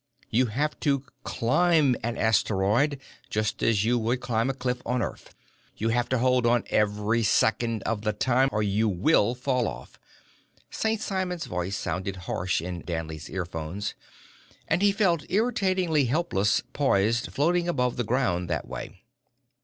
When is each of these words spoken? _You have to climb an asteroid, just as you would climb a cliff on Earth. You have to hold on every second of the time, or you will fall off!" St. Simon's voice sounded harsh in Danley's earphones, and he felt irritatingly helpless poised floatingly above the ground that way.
_You 0.31 0.47
have 0.47 0.79
to 0.79 1.05
climb 1.23 1.95
an 2.01 2.17
asteroid, 2.17 2.99
just 3.29 3.61
as 3.61 3.85
you 3.85 3.99
would 3.99 4.19
climb 4.19 4.49
a 4.49 4.55
cliff 4.55 4.81
on 4.83 4.99
Earth. 4.99 5.35
You 5.77 5.89
have 5.89 6.09
to 6.09 6.17
hold 6.17 6.47
on 6.47 6.63
every 6.71 7.21
second 7.21 7.83
of 7.83 8.01
the 8.01 8.11
time, 8.11 8.49
or 8.51 8.63
you 8.63 8.89
will 8.89 9.35
fall 9.35 9.67
off!" 9.67 9.99
St. 10.71 10.99
Simon's 10.99 11.45
voice 11.45 11.77
sounded 11.77 12.15
harsh 12.25 12.63
in 12.63 12.81
Danley's 12.81 13.29
earphones, 13.29 13.93
and 14.67 14.81
he 14.81 14.91
felt 14.91 15.29
irritatingly 15.29 16.05
helpless 16.05 16.63
poised 16.73 17.31
floatingly 17.31 17.67
above 17.69 17.95
the 17.95 18.03
ground 18.03 18.49
that 18.49 18.67
way. 18.67 19.03